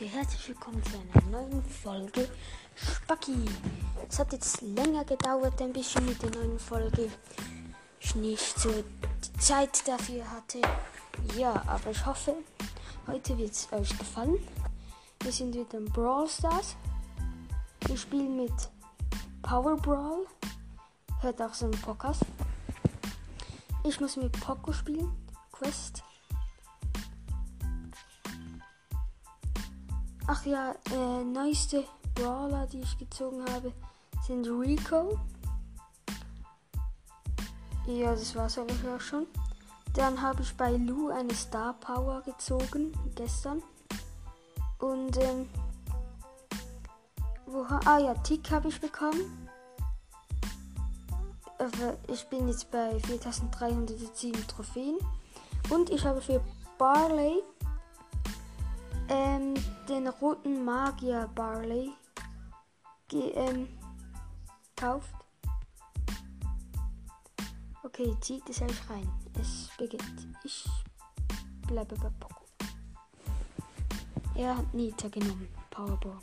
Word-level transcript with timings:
Leute, 0.00 0.12
herzlich 0.12 0.48
willkommen 0.48 0.82
zu 0.84 0.92
einer 0.96 1.26
neuen 1.28 1.62
Folge 1.64 2.28
Spacki. 2.76 3.34
Es 4.08 4.18
hat 4.18 4.32
jetzt 4.32 4.60
länger 4.60 5.04
gedauert, 5.04 5.60
ein 5.60 5.72
bisschen 5.72 6.04
mit 6.06 6.22
der 6.22 6.30
neuen 6.30 6.58
Folge. 6.58 7.10
Ich 7.98 8.14
nicht 8.14 8.58
so 8.60 8.70
die 8.70 9.40
Zeit 9.40 9.88
dafür 9.88 10.30
hatte. 10.30 10.60
Ja, 11.36 11.62
aber 11.66 11.90
ich 11.90 12.06
hoffe, 12.06 12.34
heute 13.08 13.36
wird 13.38 13.50
es 13.50 13.72
euch 13.72 13.98
gefallen. 13.98 14.38
Wir 15.22 15.32
sind 15.32 15.54
wieder 15.54 15.78
im 15.78 15.86
Brawl 15.86 16.28
Stars. 16.28 16.76
Wir 17.86 17.96
spielen 17.96 18.36
mit 18.36 18.70
Power 19.42 19.76
Brawl. 19.76 20.26
Hört 21.22 21.42
auch 21.42 21.54
so 21.54 21.64
einen 21.64 21.80
Podcast. 21.80 22.22
Ich 23.84 24.00
muss 24.00 24.16
mit 24.16 24.32
Poco 24.40 24.72
spielen. 24.72 25.10
Quest. 25.50 26.04
Ach 30.30 30.44
ja, 30.44 30.74
äh, 30.92 31.24
neueste 31.24 31.84
Brawler, 32.14 32.66
die 32.66 32.80
ich 32.80 32.98
gezogen 32.98 33.42
habe, 33.50 33.72
sind 34.26 34.46
Rico. 34.46 35.18
Ja, 37.86 38.10
das 38.10 38.36
war's 38.36 38.58
eigentlich 38.58 38.86
auch 38.86 39.00
schon. 39.00 39.26
Dann 39.94 40.20
habe 40.20 40.42
ich 40.42 40.54
bei 40.54 40.76
Lu 40.76 41.08
eine 41.08 41.34
Star 41.34 41.72
Power 41.80 42.20
gezogen, 42.20 42.92
gestern. 43.14 43.62
Und, 44.80 45.16
ähm, 45.16 45.48
wo, 47.46 47.62
ah 47.62 47.98
ja, 47.98 48.12
Tick 48.12 48.50
habe 48.50 48.68
ich 48.68 48.78
bekommen. 48.78 49.48
Ich 52.08 52.26
bin 52.26 52.48
jetzt 52.48 52.70
bei 52.70 53.00
4307 53.00 54.46
Trophäen. 54.46 54.98
Und 55.70 55.88
ich 55.88 56.04
habe 56.04 56.20
für 56.20 56.44
Barley 56.76 57.42
ähm, 59.08 59.54
den 59.88 60.08
roten 60.08 60.64
Magier 60.64 61.28
Barley 61.34 61.92
ge 63.08 63.30
ähm. 63.30 63.68
Okay, 67.82 68.14
zieht 68.20 68.48
es 68.48 68.62
euch 68.62 68.90
rein. 68.90 69.10
Es 69.40 69.70
beginnt. 69.76 70.28
Ich 70.44 70.68
bleibe 71.66 71.96
bei 71.96 72.10
Poco. 72.20 72.44
Er 74.36 74.56
hat 74.56 74.72
Nita 74.72 75.08
genommen. 75.08 75.48
Powerball. 75.70 76.20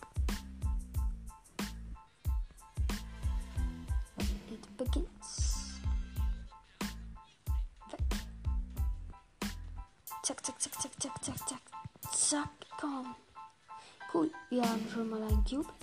Schon 14.95 15.09
mal 15.09 15.21
einen 15.23 15.43
Cube. 15.43 15.73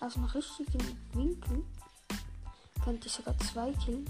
Aus 0.00 0.16
einem 0.16 0.24
richtigen 0.24 0.96
Winkel 1.12 1.62
könnte 2.82 3.08
ich 3.08 3.12
sogar 3.12 3.36
zwei 3.40 3.72
killen. 3.74 4.08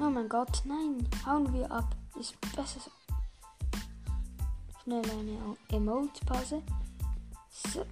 Oh 0.00 0.10
mein 0.10 0.28
Gott, 0.28 0.62
nein. 0.64 1.08
Hauen 1.24 1.52
wir 1.52 1.70
ab. 1.70 1.94
Ist 2.18 2.34
besser 2.56 2.80
so. 2.80 2.90
Schnell 4.82 5.08
eine 5.08 5.56
Emote-Pause. 5.68 6.62
So. 7.50 7.86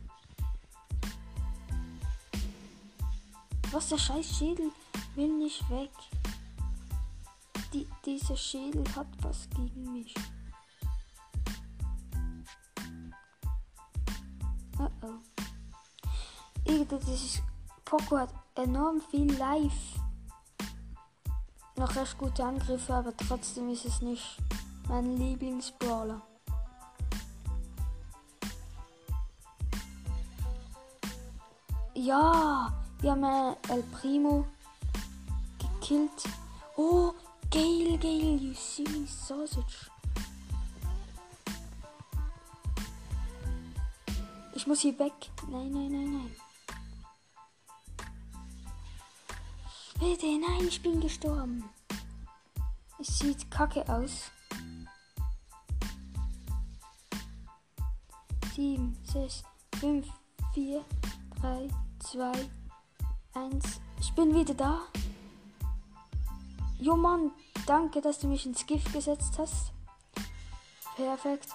Was, 3.70 3.88
der 3.90 3.98
scheiß 3.98 4.36
Schädel 4.36 4.72
will 5.14 5.32
nicht 5.38 5.70
weg. 5.70 5.92
Die, 7.72 7.86
dieser 8.04 8.36
Schädel 8.36 8.82
hat 8.96 9.06
was 9.22 9.48
gegen 9.50 9.92
mich. 9.92 10.14
Oh 14.78 14.88
oh. 15.02 15.14
Dieses 16.64 17.42
Poco 17.84 18.18
hat 18.18 18.30
enorm 18.54 19.00
viel 19.10 19.32
Life. 19.36 19.98
Noch 21.76 21.94
recht 21.96 22.18
gute 22.18 22.44
Angriffe, 22.44 22.94
aber 22.94 23.16
trotzdem 23.16 23.70
ist 23.70 23.84
es 23.84 24.00
nicht 24.02 24.36
mein 24.88 25.16
Lieblingsbrawler. 25.16 26.20
Ja, 31.94 32.72
wir 33.00 33.10
haben 33.10 33.56
El 33.68 33.82
Primo 33.82 34.46
gekillt. 35.58 36.24
Oh, 36.76 37.12
Gale, 37.50 37.98
Gale, 37.98 38.36
you 38.36 38.54
silly 38.54 39.06
sausage. 39.06 39.90
Muss 44.68 44.82
hier 44.82 44.98
weg. 44.98 45.14
Nein, 45.50 45.72
nein, 45.72 45.90
nein, 45.90 46.12
nein. 46.12 46.36
Bitte, 49.98 50.26
nein, 50.26 50.68
ich 50.68 50.82
bin 50.82 51.00
gestorben. 51.00 51.64
Es 52.98 53.18
sieht 53.18 53.50
kacke 53.50 53.82
aus. 53.88 54.30
7, 58.54 58.94
6, 59.04 59.42
5, 59.80 60.06
4, 60.52 60.84
3, 61.40 61.68
2, 62.00 62.32
1. 63.34 63.80
Ich 64.00 64.12
bin 64.12 64.34
wieder 64.34 64.54
da. 64.54 64.82
Jo 66.78 66.94
Mann, 66.94 67.32
danke, 67.66 68.02
dass 68.02 68.18
du 68.18 68.28
mich 68.28 68.44
ins 68.44 68.66
Gift 68.66 68.92
gesetzt 68.92 69.38
hast. 69.38 69.72
Perfekt. 70.94 71.48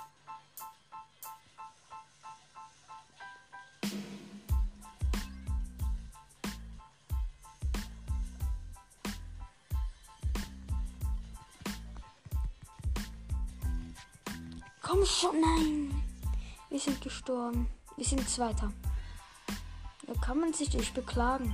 Schon, 15.13 15.40
nein. 15.40 16.03
Wir 16.69 16.79
sind 16.79 17.00
gestorben. 17.00 17.68
Wir 17.97 18.06
sind 18.06 18.28
Zweiter. 18.28 18.74
Da 20.07 20.13
kann 20.19 20.40
man 20.40 20.53
sich 20.53 20.74
nicht 20.74 20.94
beklagen. 20.96 21.53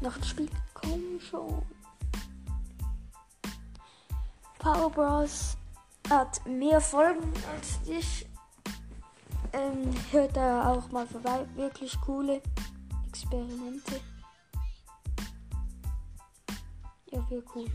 Noch 0.00 0.16
ein 0.16 0.22
Spiel. 0.22 0.48
Komm 0.72 1.20
schon. 1.20 1.62
Power 4.60 4.90
Bros. 4.90 5.56
hat 6.08 6.46
mehr 6.46 6.80
Folgen 6.80 7.32
als 7.54 7.80
ich. 7.88 8.26
Ähm, 9.52 9.92
hört 10.12 10.36
da 10.36 10.70
auch 10.70 10.90
mal 10.92 11.08
vorbei. 11.08 11.44
Wirklich 11.56 12.00
coole 12.02 12.40
Experimente. 13.08 14.00
Ja, 17.10 17.30
wäre 17.30 17.42
cool. 17.54 17.68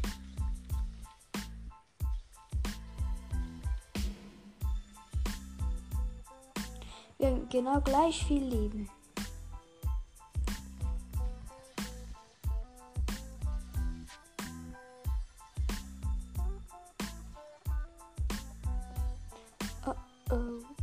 Genau 7.52 7.82
gleich 7.82 8.26
viel 8.26 8.44
Leben. 8.44 8.90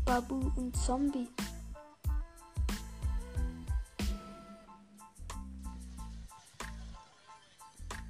Babu 0.04 0.50
und 0.56 0.76
Zombie. 0.76 1.28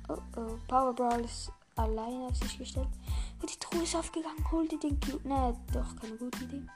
Oh 0.09 0.17
oh, 0.37 0.59
Power 0.67 0.93
Brawl 0.95 1.21
ist 1.21 1.53
alleine 1.77 2.27
auf 2.27 2.37
sich 2.37 2.59
gestellt. 2.59 2.89
Die 3.43 3.59
Truhe 3.59 3.83
ist 3.83 3.95
aufgegangen. 3.95 4.45
Hol 4.51 4.67
dir 4.67 4.79
den 4.79 4.99
Cube. 5.01 5.29
Ne, 5.29 5.57
doch, 5.73 5.97
keine 5.97 6.17
gute 6.17 6.45
Idee. 6.45 6.67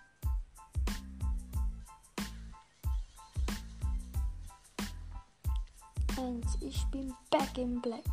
Ich 6.60 6.84
bin 6.86 7.12
back 7.30 7.58
in 7.58 7.80
black. 7.80 8.04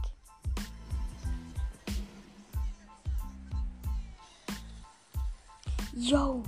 Yo! 5.95 6.43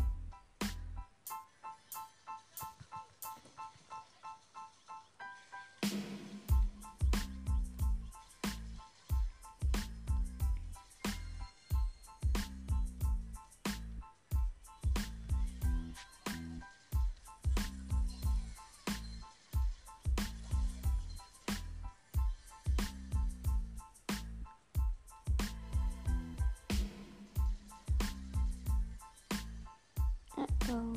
Oh. 30.72 30.94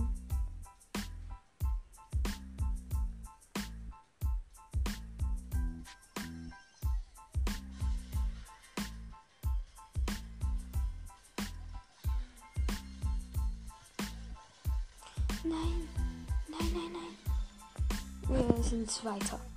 Nein, 15.47 15.89
nein, 16.49 16.73
nein, 16.73 16.93
nein. 16.93 18.57
Wir 18.57 18.63
sind 18.63 18.91
Zweiter. 18.91 19.54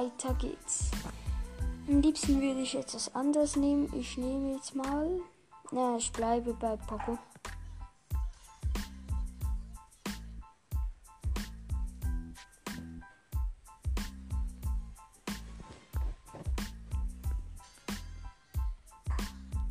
Weiter 0.00 0.34
geht's. 0.34 0.90
Am 1.88 2.00
liebsten 2.00 2.40
würde 2.40 2.60
ich 2.60 2.72
jetzt 2.72 2.94
was 2.94 3.14
anderes 3.14 3.56
nehmen. 3.56 3.92
Ich 3.94 4.16
nehme 4.16 4.54
jetzt 4.54 4.74
mal. 4.74 5.20
Na, 5.72 5.96
ich 5.96 6.10
bleibe 6.12 6.54
bei 6.54 6.76
Poco. 6.76 7.18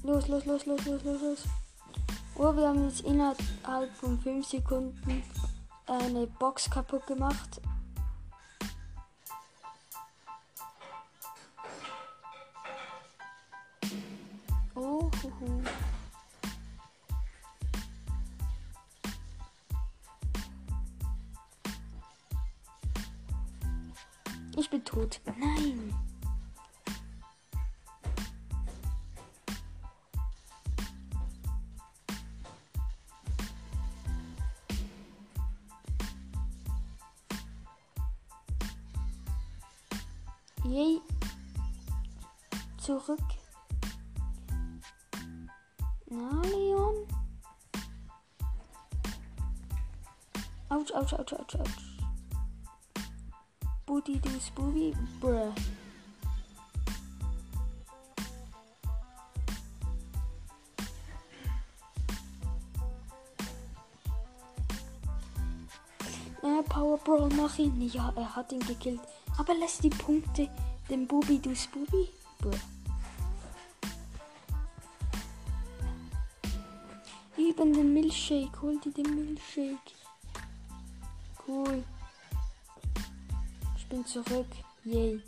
Los, 0.03 0.27
los, 0.27 0.45
los, 0.45 0.65
los, 0.65 0.85
los, 0.85 1.03
los, 1.03 1.21
los. 1.21 1.43
Oh, 2.35 2.55
wir 2.55 2.67
haben 2.67 2.87
jetzt 2.87 3.01
innerhalb 3.01 3.37
von 3.99 4.19
5 4.19 4.47
Sekunden 4.47 5.23
eine 5.87 6.27
Box 6.27 6.69
kaputt 6.69 7.05
gemacht. 7.07 7.61
Huhu. 15.39 15.61
Ich 24.57 24.69
bin 24.69 24.83
tot. 24.83 25.21
Nein. 25.39 25.93
Power 66.69 66.97
Brawl, 66.99 67.29
mach 67.35 67.57
ihn. 67.57 67.81
Ja, 67.91 68.13
er 68.15 68.35
hat 68.35 68.51
ihn 68.51 68.59
gekillt. 68.59 69.01
Aber 69.37 69.53
lässt 69.55 69.83
die 69.83 69.89
Punkte 69.89 70.49
dem 70.89 71.07
Bubi 71.07 71.39
du 71.39 71.55
Spooby? 71.55 72.09
Bruh. 72.39 72.51
Eben 77.37 77.73
den 77.73 77.93
Milchshake. 77.93 78.61
Hol 78.61 78.79
dir 78.79 78.91
den 78.91 79.15
Milchshake. 79.15 79.93
Cool. 81.47 81.83
Ich 83.77 83.87
bin 83.87 84.05
zurück. 84.05 84.47
Yay. 84.83 85.21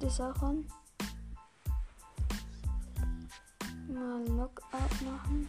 Ist 0.00 0.20
auch 0.20 0.42
an. 0.42 0.66
Mal 3.88 4.24
Knockout 4.24 5.02
machen. 5.02 5.48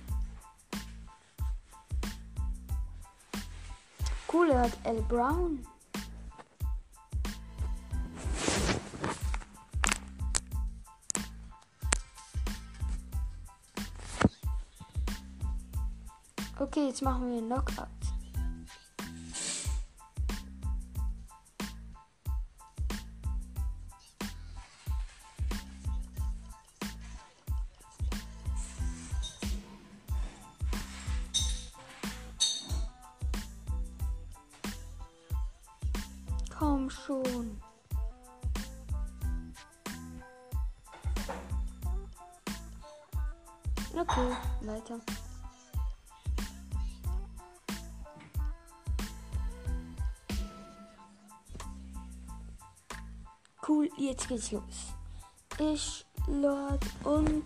Cool, 4.31 4.51
er 4.51 4.61
hat 4.61 4.77
L. 4.83 5.01
Brown. 5.09 5.65
Okay, 16.59 16.87
jetzt 16.87 17.01
machen 17.01 17.31
wir 17.31 17.41
Knockout. 17.41 18.02
Okay, 43.95 44.35
weiter. 44.61 44.99
Cool, 53.67 53.89
jetzt 53.97 54.27
geht's 54.27 54.51
los. 54.51 54.63
Ich, 55.59 56.05
Lord 56.27 56.83
und 57.03 57.43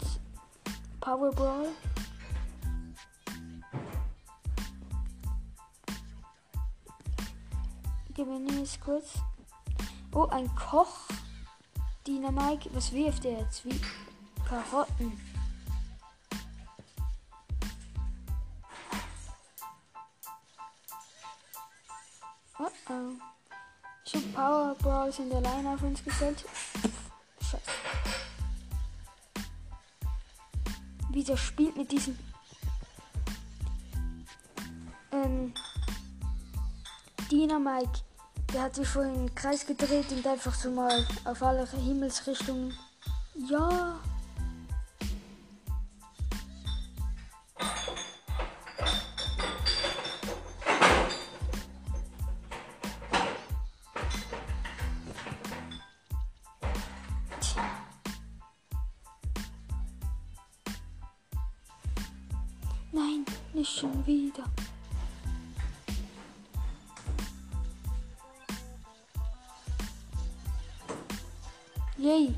Power 1.01 1.32
Brawl. 1.32 1.70
Gewinne 8.13 8.62
es 8.63 8.80
kurz. 8.80 9.20
Oh, 10.12 10.25
ein 10.32 10.50
Koch. 10.56 11.08
Dynamike. 12.08 12.70
Was 12.74 12.92
wirft 12.92 13.25
er 13.25 13.39
jetzt? 13.39 13.63
Wie 13.66 13.80
Karotten. 14.48 15.37
Oh. 22.89 22.94
Ich 24.06 24.15
hab 24.15 24.34
Power 24.34 24.75
Brawls 24.75 25.20
in 25.20 25.29
der 25.29 25.41
Line 25.41 25.70
auf 25.70 25.82
uns 25.82 26.01
gestellt. 26.03 26.46
Scheiße. 27.41 27.62
Wie 31.12 31.24
der 31.24 31.36
spielt 31.36 31.75
mit 31.75 31.91
diesem. 31.91 32.17
Ähm. 35.12 35.53
Dynamike. 37.29 38.01
Der 38.53 38.62
hat 38.63 38.75
sich 38.75 38.88
vorhin 38.88 39.15
im 39.15 39.36
Kreis 39.36 39.65
gedreht 39.65 40.10
und 40.12 40.25
einfach 40.25 40.53
so 40.53 40.72
mal 40.72 41.06
auf 41.25 41.44
alle 41.44 41.67
Himmelsrichtungen. 41.67 42.74
Ja. 43.50 44.00
Nein, 62.98 63.24
nicht 63.54 63.77
schon 63.77 64.04
wieder. 64.08 64.44
Yay. 72.00 72.34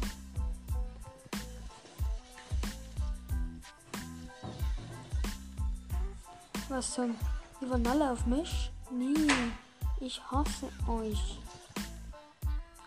Was 6.68 6.94
zum? 6.94 7.16
Die 7.62 7.70
waren 7.70 7.88
alle 7.88 8.12
auf 8.12 8.26
mich? 8.26 8.70
Nee, 8.92 9.32
Ich 10.02 10.22
hasse 10.30 10.68
euch. 10.90 11.40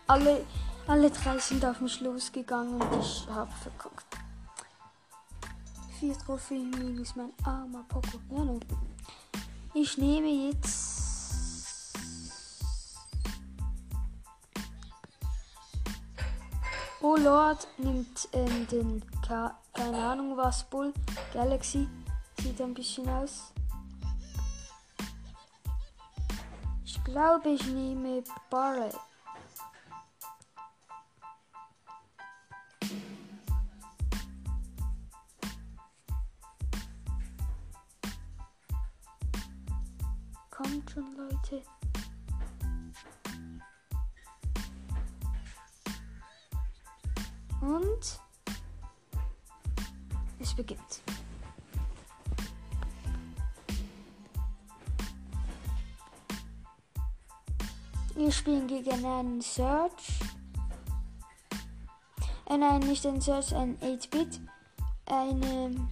Alle, 0.05 0.45
alle 0.85 1.09
drei 1.09 1.39
sind 1.39 1.65
auf 1.65 1.81
mich 1.81 2.01
losgegangen 2.01 2.79
und 2.79 2.99
ich 3.01 3.27
habe 3.31 3.51
verkackt. 3.51 4.12
Vier 6.03 6.17
Trophäen 6.17 6.69
minus 6.69 7.15
mein 7.15 7.31
armer 7.45 7.85
Poco. 7.87 8.19
Ja, 8.29 8.43
no. 8.43 8.59
Ich 9.73 9.97
nehme 9.97 10.27
jetzt. 10.27 11.95
Oh 17.01 17.15
Lord 17.15 17.65
nimmt 17.77 18.27
ähm, 18.33 18.67
den, 18.67 19.01
Ka 19.25 19.57
keine 19.71 19.97
Ahnung 20.05 20.35
was, 20.35 20.65
Bull 20.65 20.93
Galaxy. 21.31 21.87
Sieht 22.41 22.59
ein 22.59 22.73
bisschen 22.73 23.07
aus. 23.07 23.53
Ich 26.83 27.01
glaube, 27.05 27.51
ich 27.51 27.65
nehme 27.67 28.25
Barley. 28.49 28.91
Kommt 40.55 40.91
schon, 40.91 41.15
Leute. 41.15 41.63
Und 47.59 48.19
es 50.39 50.53
beginnt. 50.53 51.01
Wir 58.13 58.31
spielen 58.31 58.67
gegen 58.67 59.03
einen 59.03 59.41
Search. 59.41 60.19
Äh, 62.45 62.57
nein, 62.57 62.81
nicht 62.81 63.03
ein 63.07 63.19
Search, 63.19 63.55
ein 63.55 63.79
8-Bit. 63.79 64.39
Einen 65.07 65.89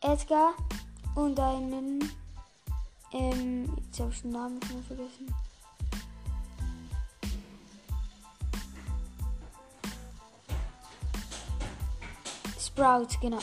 Edgar 0.00 0.54
und 1.14 1.38
einen. 1.38 2.10
Ähm, 3.12 3.76
jetzt 3.86 4.00
habe 4.00 4.10
ich 4.12 4.22
den 4.22 4.30
Namen 4.30 4.60
schon 4.62 4.84
vergessen. 4.84 5.34
Sprout, 12.58 13.08
genau. 13.20 13.38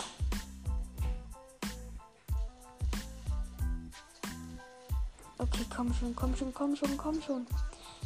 Okay, 5.37 5.65
komm 5.75 5.93
schon, 5.93 6.15
komm 6.15 6.35
schon, 6.35 6.53
komm 6.53 6.75
schon, 6.75 6.97
komm 6.97 7.21
schon. 7.21 7.47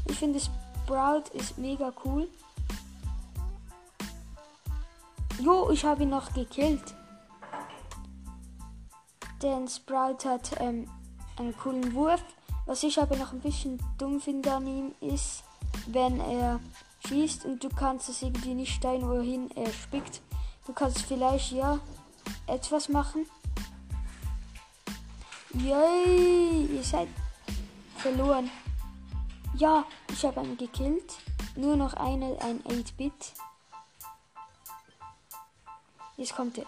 Ich 0.07 0.17
finde 0.17 0.39
Sprout 0.39 1.29
ist 1.33 1.57
mega 1.57 1.93
cool. 2.03 2.27
Jo, 5.39 5.69
ich 5.69 5.85
habe 5.85 6.03
ihn 6.03 6.09
noch 6.09 6.33
gekillt. 6.33 6.95
Denn 9.41 9.67
Sprout 9.67 10.25
hat 10.25 10.59
ähm, 10.59 10.89
einen 11.37 11.55
coolen 11.57 11.93
Wurf. 11.93 12.23
Was 12.65 12.83
ich 12.83 12.99
aber 13.01 13.15
noch 13.15 13.33
ein 13.33 13.41
bisschen 13.41 13.81
dumm 13.97 14.21
finde 14.21 14.53
an 14.53 14.67
ihm 14.67 14.93
ist, 15.01 15.43
wenn 15.87 16.19
er 16.19 16.59
schießt 17.07 17.45
und 17.45 17.63
du 17.63 17.69
kannst 17.69 18.09
es 18.09 18.21
irgendwie 18.21 18.53
nicht 18.53 18.73
steuern, 18.73 19.09
wohin 19.09 19.49
er 19.51 19.71
spickt. 19.73 20.21
Du 20.67 20.73
kannst 20.73 21.01
vielleicht 21.01 21.51
ja 21.51 21.79
etwas 22.47 22.87
machen. 22.89 23.25
Yay, 25.53 26.67
ihr 26.67 26.83
seid 26.83 27.09
verloren. 27.97 28.49
Ja, 29.55 29.85
ich 30.11 30.23
habe 30.23 30.39
einen 30.39 30.57
gekillt. 30.57 31.17
Nur 31.55 31.75
noch 31.75 31.93
eine, 31.93 32.37
ein 32.41 32.61
8-Bit. 32.63 33.33
Jetzt 36.15 36.35
kommt 36.35 36.55
der. 36.55 36.65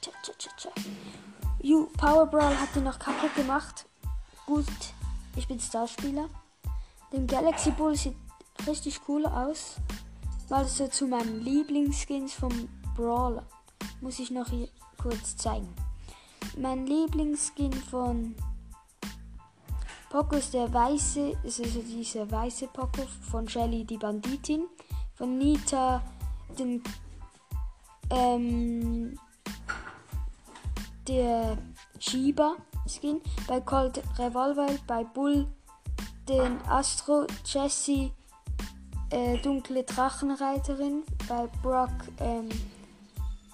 Tja, 0.00 0.12
tja, 0.22 0.34
tja, 0.36 0.52
tja. 0.56 0.70
You, 1.62 1.86
Power 1.96 2.26
Brawl 2.26 2.58
hat 2.58 2.76
ihn 2.76 2.84
noch 2.84 2.98
kaputt 2.98 3.34
gemacht. 3.34 3.86
Gut, 4.46 4.64
ich 5.34 5.48
bin 5.48 5.58
Starspieler. 5.58 6.28
Den 7.12 7.26
Galaxy 7.26 7.72
Bull 7.72 7.96
sieht 7.96 8.14
richtig 8.64 9.00
cool 9.08 9.26
aus. 9.26 9.76
Weil 10.48 10.64
es 10.64 10.78
so 10.78 10.86
zu 10.86 11.08
meinen 11.08 11.40
Lieblingsskins 11.40 12.34
vom 12.34 12.68
Brawler. 12.94 13.44
Muss 14.00 14.20
ich 14.20 14.30
noch 14.30 14.48
hier 14.48 14.68
kurz 15.02 15.36
zeigen. 15.36 15.68
Mein 16.56 16.86
Lieblingsskin 16.86 17.72
von 17.72 18.36
Poco 20.10 20.36
ist 20.36 20.54
der 20.54 20.72
weiße, 20.72 21.32
ist 21.42 21.60
also 21.60 21.82
dieser 21.82 22.30
weiße 22.30 22.68
Poco 22.68 23.02
von 23.30 23.48
Shelly 23.48 23.84
die 23.84 23.98
Banditin. 23.98 24.68
Von 25.14 25.38
Nita 25.38 26.00
den 26.56 26.82
ähm, 28.10 29.18
der 31.08 31.58
Shiba 31.98 32.56
Skin. 32.88 33.20
Bei 33.46 33.60
Colt 33.60 34.02
Revolver, 34.18 34.68
bei 34.86 35.04
Bull 35.04 35.46
den 36.28 36.60
Astro, 36.68 37.26
Jessie 37.44 38.12
äh, 39.10 39.38
dunkle 39.38 39.84
Drachenreiterin, 39.84 41.04
bei 41.28 41.48
Brock 41.62 41.90
ähm, 42.20 42.48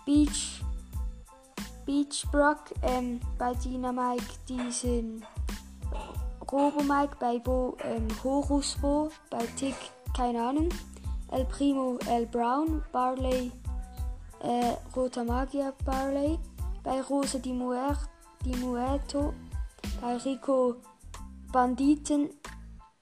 Beach 0.07 0.63
Beach 1.85 2.25
Brock, 2.31 2.73
ähm, 2.83 3.21
bei 3.39 3.55
Dynamike 3.55 4.25
diesen 4.49 5.25
Robo 6.51 6.83
Mike, 6.83 7.17
bei 7.19 7.39
Bo 7.39 7.77
ähm, 7.85 8.07
Horus 8.23 8.77
Bo, 8.81 9.11
bei 9.31 9.47
Tick 9.57 9.77
keine 10.17 10.43
Ahnung, 10.43 10.69
El 11.31 11.45
Primo 11.47 11.99
El 12.07 12.27
Brown, 12.27 12.83
Barley 12.93 13.51
äh, 14.43 14.75
Roter 14.95 15.25
Magier 15.25 15.73
Barley, 15.85 16.39
bei 16.83 17.01
Rosa 17.03 17.39
Di, 17.39 17.53
Muer, 17.53 17.97
Di 18.45 18.57
Muerto, 18.57 19.35
bei 20.01 20.17
Rico 20.17 20.77
Banditen, 21.53 22.31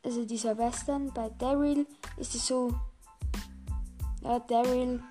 also 0.05 0.25
dieser 0.25 0.57
Western, 0.59 1.13
bei 1.15 1.31
Daryl 1.39 1.87
ist 2.17 2.35
es 2.35 2.47
so, 2.47 2.75
ja, 4.23 4.39
Daryl, 4.41 5.03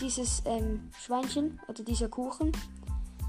dieses 0.00 0.42
ähm, 0.44 0.90
Schweinchen 0.98 1.60
oder 1.68 1.82
dieser 1.82 2.08
Kuchen, 2.08 2.52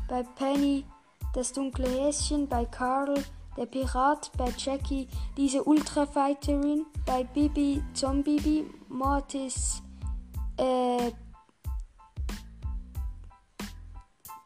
bei 0.08 0.24
Penny 0.24 0.86
das 1.34 1.54
dunkle 1.54 1.88
Häschen, 1.88 2.48
bei 2.48 2.66
Carl 2.66 3.24
der 3.58 3.66
Pirat, 3.66 4.32
bei 4.38 4.52
Jackie 4.58 5.08
diese 5.38 5.64
Ultrafighterin, 5.64 6.86
bei 7.06 7.24
Bibi 7.24 7.84
Zombie, 7.94 8.66
Mortis 8.88 9.84
äh, 10.58 11.12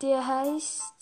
der 0.02 0.28
heißt 0.28 0.93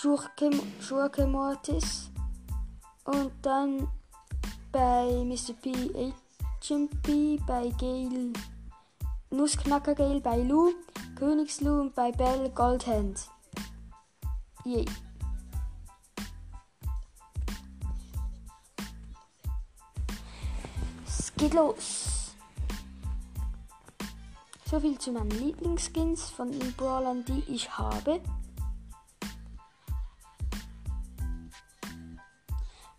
Schurke, 0.00 0.50
Schurke 0.80 1.26
Mortis 1.26 2.08
und 3.04 3.32
dann 3.42 3.86
bei 4.72 5.04
Mr. 5.26 5.52
P 5.60 6.14
HMP, 6.64 7.38
bei 7.46 7.68
Gale 7.78 8.32
Nussknacker 9.28 9.94
Gale, 9.94 10.22
bei 10.22 10.38
Lou, 10.38 10.72
Königslou 11.16 11.82
und 11.82 11.94
bei 11.94 12.12
Belle 12.12 12.48
Goldhand. 12.48 13.28
Yay. 14.64 14.86
Es 21.06 21.30
geht 21.36 21.52
los. 21.52 22.34
So 24.64 24.80
viel 24.80 24.98
zu 24.98 25.12
meinen 25.12 25.30
Lieblingsskins 25.32 26.30
von 26.30 26.50
den 26.50 26.72
Brawlern, 26.72 27.22
die 27.26 27.44
ich 27.52 27.76
habe. 27.76 28.22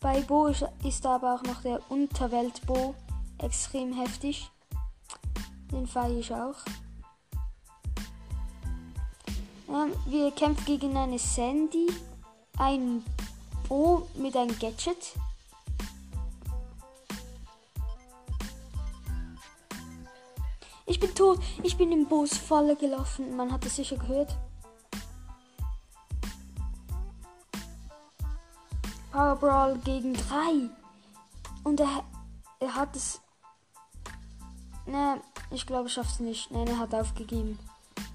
Bei 0.02 0.20
Bo 0.22 0.48
ist 0.48 1.06
aber 1.06 1.36
auch 1.36 1.44
noch 1.44 1.62
der 1.62 1.80
Unterwelt-Bo 1.92 2.96
extrem 3.38 3.94
heftig. 3.94 4.50
Den 5.72 5.86
feiere 5.86 6.18
ich 6.18 6.34
auch. 6.34 6.56
Ähm, 9.70 9.94
wir 10.08 10.32
kämpfen 10.32 10.66
gegen 10.66 10.98
eine 10.98 11.20
Sandy, 11.20 11.86
ein 12.58 13.04
Bo 13.70 14.08
mit 14.16 14.36
einem 14.36 14.58
Gadget. 14.58 15.14
Ich 20.88 21.00
bin 21.00 21.14
tot. 21.14 21.40
Ich 21.62 21.78
bin 21.78 21.92
im 21.92 22.08
Bo's 22.08 22.36
Falle 22.36 22.76
gelaufen. 22.76 23.36
Man 23.36 23.52
hat 23.52 23.66
es 23.68 23.76
sicher 23.76 23.98
gehört. 23.98 24.36
Power 29.12 29.36
Brawl 29.36 29.78
gegen 29.80 30.14
3. 30.14 30.70
Und 31.64 31.80
er, 31.80 32.04
er 32.60 32.76
hat 32.76 32.96
es 32.96 33.22
Ne, 34.86 35.22
ich 35.52 35.66
glaube, 35.66 35.88
ich 35.88 35.94
schaff's 35.94 36.20
nicht. 36.20 36.52
Nein, 36.52 36.68
er 36.68 36.80
hat 36.80 36.94
aufgegeben. 36.94 37.60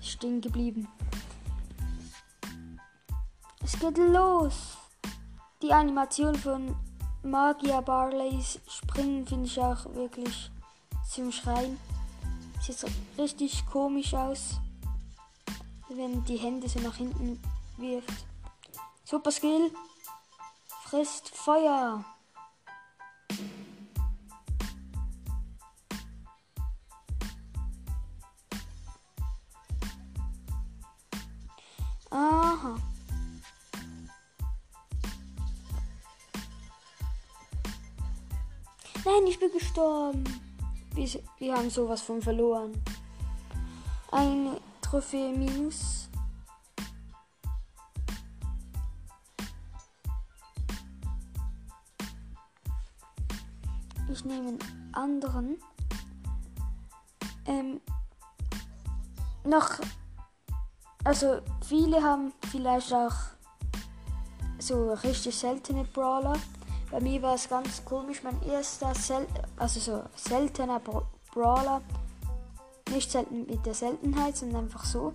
Stehen 0.00 0.40
geblieben. 0.40 0.88
Es 3.62 3.78
geht 3.78 3.98
los. 3.98 4.76
Die 5.62 5.72
Animation 5.72 6.34
von 6.34 6.76
Magia 7.22 7.80
Barleys 7.80 8.60
Springen 8.68 9.26
finde 9.26 9.46
ich 9.46 9.58
auch 9.60 9.84
wirklich 9.94 10.50
zum 11.08 11.32
Schreien. 11.32 11.78
Sieht 12.60 12.84
richtig 13.16 13.64
komisch 13.66 14.12
aus, 14.14 14.60
wenn 15.88 16.24
die 16.24 16.36
Hände 16.36 16.68
so 16.68 16.80
nach 16.80 16.96
hinten 16.96 17.40
wirft. 17.76 18.26
Super 19.04 19.30
Skill. 19.30 19.70
Frisst 20.88 21.30
Feuer. 21.30 22.04
Aha. 32.10 32.76
Nein, 39.04 39.26
ich 39.26 39.40
bin 39.40 39.50
gestorben. 39.50 40.22
Wir, 40.94 41.56
haben 41.56 41.68
sowas 41.68 42.00
von 42.02 42.22
verloren. 42.22 42.80
Eine 44.12 44.60
Trophäe 44.82 45.32
minus. 45.36 46.05
Ich 54.26 54.32
nehme 54.32 54.48
einen 54.48 54.90
anderen. 54.92 55.56
Ähm, 57.46 57.80
noch, 59.44 59.70
also 61.04 61.38
viele 61.64 62.02
haben 62.02 62.32
vielleicht 62.50 62.92
auch 62.92 63.14
so 64.58 64.94
richtig 64.94 65.36
seltene 65.36 65.84
Brawler. 65.84 66.34
Bei 66.90 67.00
mir 67.00 67.22
war 67.22 67.36
es 67.36 67.48
ganz 67.48 67.84
komisch. 67.84 68.24
Mein 68.24 68.42
erster, 68.42 68.92
Sel 68.96 69.28
also 69.58 69.78
so 69.78 70.02
seltener 70.16 70.80
Bra 70.80 71.08
Brawler, 71.32 71.80
nicht 72.90 73.12
selten 73.12 73.46
mit 73.46 73.64
der 73.64 73.74
Seltenheit, 73.74 74.36
sondern 74.36 74.64
einfach 74.64 74.86
so, 74.86 75.12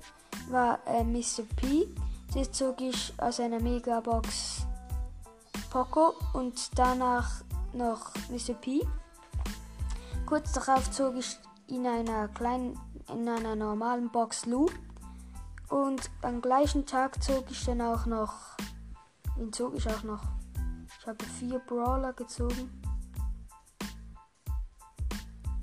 war 0.49 0.79
äh, 0.87 1.03
Mr. 1.03 1.43
P. 1.57 1.85
Den 2.33 2.53
zog 2.53 2.79
ich 2.79 3.13
aus 3.17 3.41
einer 3.41 3.59
Megabox 3.59 4.65
Poco 5.69 6.13
und 6.31 6.69
danach 6.75 7.43
noch 7.73 8.13
Mr. 8.29 8.53
P. 8.53 8.87
Kurz 10.31 10.53
darauf 10.53 10.89
zog 10.91 11.15
ich 11.17 11.37
in 11.67 11.85
einer 11.85 12.29
kleinen, 12.29 12.79
in 13.09 13.27
einer 13.27 13.53
normalen 13.53 14.09
Box 14.09 14.45
Lou. 14.45 14.69
Und 15.67 16.09
am 16.21 16.41
gleichen 16.41 16.85
Tag 16.85 17.21
zog 17.21 17.51
ich 17.51 17.65
dann 17.65 17.81
auch 17.81 18.05
noch, 18.05 18.55
wen 19.35 19.51
zog 19.51 19.75
ich 19.75 19.85
auch 19.89 20.03
noch? 20.03 20.23
Ich 20.97 21.05
habe 21.05 21.25
vier 21.37 21.59
Brawler 21.59 22.13
gezogen. 22.13 22.81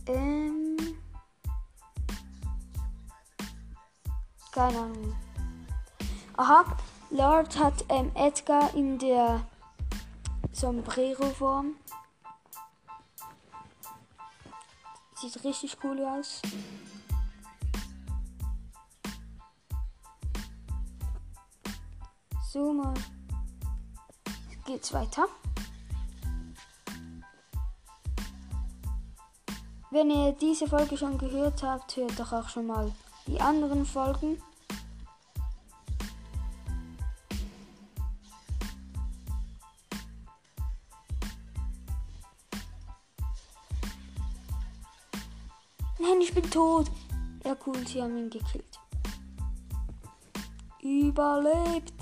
Ähm. 0.05 0.77
Keine 4.53 4.81
Ahnung. 4.81 5.17
Aha, 6.37 6.77
Lord 7.09 7.59
hat 7.59 7.87
ähm, 7.89 8.11
Edgar 8.15 8.75
in 8.75 8.99
der 8.99 9.41
Sombrero-Form. 10.53 11.77
Sieht 15.21 15.43
richtig 15.45 15.77
cool 15.83 16.05
aus. 16.05 16.41
So 22.53 22.73
mal 22.73 22.95
geht's 24.65 24.93
weiter. 24.93 25.27
Wenn 29.91 30.11
ihr 30.11 30.33
diese 30.33 30.69
Folge 30.69 30.97
schon 30.97 31.19
gehört 31.19 31.63
habt, 31.63 31.97
hört 31.97 32.19
doch 32.19 32.33
auch 32.33 32.49
schon 32.49 32.67
mal 32.67 32.93
die 33.27 33.41
anderen 33.41 33.87
Folgen. 33.87 34.41
Nein, 45.99 46.21
ich 46.21 46.33
bin 46.33 46.49
tot. 46.51 46.91
Ja, 47.45 47.57
cool, 47.67 47.87
sie 47.87 48.01
haben 48.01 48.17
ihn 48.17 48.31
gekillt. 48.31 48.79
Überlebt. 50.81 51.93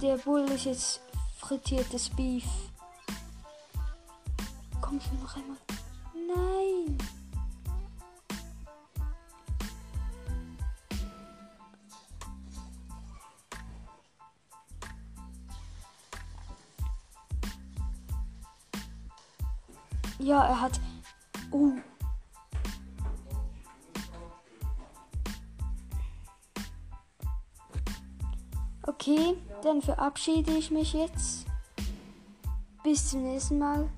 Der 0.00 0.18
Bull 0.18 0.42
ist 0.50 0.64
jetzt 0.66 1.00
frittiertes 1.38 2.10
Beef. 2.10 2.44
Komm 4.80 5.00
schon 5.00 5.18
noch 5.22 5.34
einmal. 5.36 5.56
Nein. 6.14 6.98
Ja, 20.24 20.42
er 20.46 20.58
hat. 20.58 20.80
Oh. 21.50 21.72
Okay, 28.86 29.36
dann 29.62 29.82
verabschiede 29.82 30.52
ich 30.52 30.70
mich 30.70 30.94
jetzt. 30.94 31.44
Bis 32.82 33.10
zum 33.10 33.24
nächsten 33.24 33.58
Mal. 33.58 33.90